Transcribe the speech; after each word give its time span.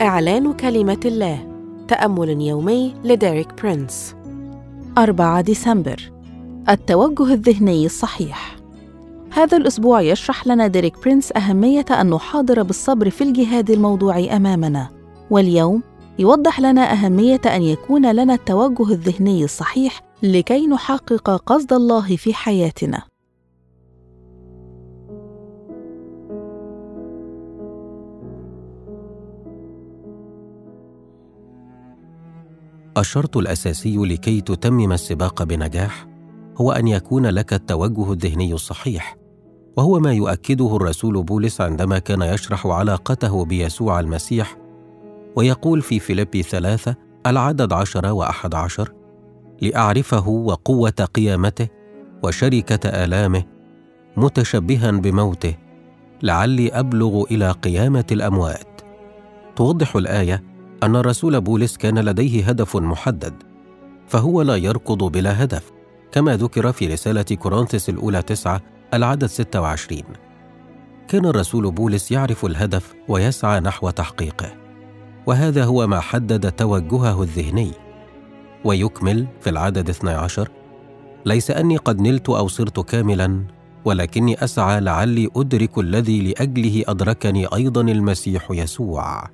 إعلان 0.00 0.52
كلمة 0.52 1.00
الله 1.04 1.38
تأمل 1.88 2.40
يومي 2.40 2.94
لديريك 3.04 3.62
برينس. 3.62 4.14
4 4.98 5.40
ديسمبر. 5.40 6.12
التوجه 6.68 7.34
الذهني 7.34 7.86
الصحيح. 7.86 8.56
هذا 9.30 9.56
الأسبوع 9.56 10.00
يشرح 10.00 10.46
لنا 10.46 10.66
ديريك 10.66 10.94
برينس 11.02 11.32
أهمية 11.36 11.84
أن 11.90 12.10
نحاضر 12.10 12.62
بالصبر 12.62 13.10
في 13.10 13.24
الجهاد 13.24 13.70
الموضوعي 13.70 14.36
أمامنا. 14.36 14.88
واليوم 15.30 15.82
يوضح 16.18 16.60
لنا 16.60 16.92
أهمية 16.92 17.40
أن 17.46 17.62
يكون 17.62 18.12
لنا 18.12 18.34
التوجه 18.34 18.92
الذهني 18.92 19.44
الصحيح 19.44 20.00
لكي 20.22 20.66
نحقق 20.66 21.30
قصد 21.30 21.72
الله 21.72 22.16
في 22.16 22.34
حياتنا. 22.34 23.02
الشرط 32.98 33.36
الأساسي 33.36 33.96
لكي 33.96 34.40
تتمم 34.40 34.92
السباق 34.92 35.42
بنجاح 35.42 36.06
هو 36.56 36.72
أن 36.72 36.88
يكون 36.88 37.26
لك 37.26 37.52
التوجه 37.52 38.12
الذهني 38.12 38.52
الصحيح 38.52 39.16
وهو 39.76 39.98
ما 39.98 40.12
يؤكده 40.12 40.76
الرسول 40.76 41.22
بولس 41.22 41.60
عندما 41.60 41.98
كان 41.98 42.22
يشرح 42.22 42.66
علاقته 42.66 43.44
بيسوع 43.44 44.00
المسيح 44.00 44.56
ويقول 45.36 45.82
في 45.82 45.98
فيليبي 45.98 46.42
ثلاثة 46.42 46.94
العدد 47.26 47.72
عشر 47.72 48.06
وأحد 48.06 48.54
عشر 48.54 48.92
لأعرفه 49.62 50.28
وقوة 50.28 51.08
قيامته 51.14 51.68
وشركة 52.22 52.88
آلامه 52.88 53.44
متشبها 54.16 54.90
بموته 54.90 55.54
لعلي 56.22 56.68
أبلغ 56.68 57.22
إلى 57.30 57.50
قيامة 57.50 58.04
الأموات. 58.12 58.80
توضح 59.56 59.96
الآية 59.96 60.42
أن 60.82 60.96
الرسول 60.96 61.40
بولس 61.40 61.76
كان 61.76 61.98
لديه 61.98 62.48
هدف 62.48 62.76
محدد 62.76 63.34
فهو 64.08 64.42
لا 64.42 64.56
يركض 64.56 65.04
بلا 65.04 65.44
هدف 65.44 65.72
كما 66.12 66.36
ذكر 66.36 66.72
في 66.72 66.86
رسالة 66.86 67.22
كورنثس 67.22 67.88
الأولى 67.88 68.22
تسعة 68.22 68.60
العدد 68.94 69.26
26 69.26 70.02
كان 71.08 71.26
الرسول 71.26 71.70
بولس 71.70 72.12
يعرف 72.12 72.44
الهدف 72.44 72.94
ويسعى 73.08 73.60
نحو 73.60 73.90
تحقيقه. 73.90 74.59
وهذا 75.30 75.64
هو 75.64 75.86
ما 75.86 76.00
حدد 76.00 76.52
توجهه 76.52 77.22
الذهني. 77.22 77.72
ويكمل 78.64 79.26
في 79.40 79.50
العدد 79.50 79.90
12 79.90 80.48
ليس 81.24 81.50
أني 81.50 81.76
قد 81.76 82.00
نلت 82.00 82.28
أو 82.28 82.48
صرت 82.48 82.80
كاملا 82.80 83.44
ولكني 83.84 84.44
أسعى 84.44 84.80
لعلي 84.80 85.28
أدرك 85.36 85.78
الذي 85.78 86.20
لأجله 86.20 86.84
أدركني 86.88 87.46
أيضا 87.46 87.80
المسيح 87.80 88.50
يسوع. 88.50 89.30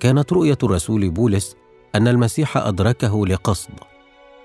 كانت 0.00 0.32
رؤية 0.32 0.58
الرسول 0.62 1.10
بولس 1.10 1.56
أن 1.94 2.08
المسيح 2.08 2.56
أدركه 2.56 3.26
لقصد 3.26 3.74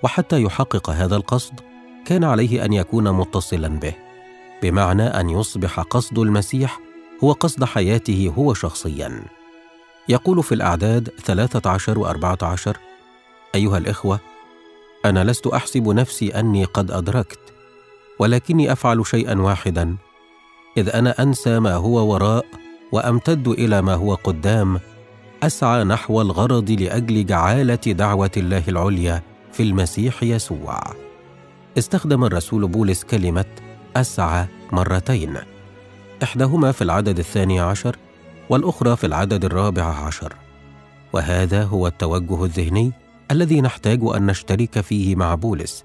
وحتى 0.02 0.42
يحقق 0.42 0.90
هذا 0.90 1.16
القصد 1.16 1.60
كان 2.04 2.24
عليه 2.24 2.64
أن 2.64 2.72
يكون 2.72 3.12
متصلا 3.12 3.68
به 3.68 3.94
بمعنى 4.62 5.02
أن 5.02 5.30
يصبح 5.30 5.80
قصد 5.80 6.18
المسيح 6.18 6.80
هو 7.24 7.32
قصد 7.32 7.64
حياته 7.64 8.32
هو 8.38 8.54
شخصيا. 8.54 9.37
يقول 10.08 10.42
في 10.42 10.54
الأعداد 10.54 11.08
13 11.24 12.04
و14 12.04 12.76
أيها 13.54 13.78
الإخوة 13.78 14.20
أنا 15.04 15.24
لست 15.24 15.46
أحسب 15.46 15.88
نفسي 15.88 16.28
أني 16.28 16.64
قد 16.64 16.90
أدركت 16.90 17.40
ولكني 18.18 18.72
أفعل 18.72 19.06
شيئا 19.06 19.40
واحدا 19.40 19.96
إذ 20.76 20.88
أنا 20.88 21.22
أنسى 21.22 21.58
ما 21.58 21.74
هو 21.74 22.12
وراء 22.12 22.46
وأمتد 22.92 23.48
إلى 23.48 23.82
ما 23.82 23.94
هو 23.94 24.14
قدام 24.14 24.80
أسعى 25.42 25.84
نحو 25.84 26.20
الغرض 26.20 26.70
لأجل 26.70 27.26
جعالة 27.26 27.74
دعوة 27.74 28.30
الله 28.36 28.62
العليا 28.68 29.22
في 29.52 29.62
المسيح 29.62 30.22
يسوع. 30.22 30.80
استخدم 31.78 32.24
الرسول 32.24 32.68
بولس 32.68 33.04
كلمة 33.04 33.44
أسعى 33.96 34.46
مرتين 34.72 35.36
إحداهما 36.22 36.72
في 36.72 36.82
العدد 36.82 37.18
الثاني 37.18 37.60
عشر 37.60 37.96
والأخرى 38.50 38.96
في 38.96 39.06
العدد 39.06 39.44
الرابع 39.44 39.84
عشر 39.84 40.34
وهذا 41.12 41.64
هو 41.64 41.86
التوجه 41.86 42.44
الذهني 42.44 42.92
الذي 43.30 43.60
نحتاج 43.60 44.00
أن 44.16 44.26
نشترك 44.26 44.80
فيه 44.80 45.16
مع 45.16 45.34
بولس 45.34 45.84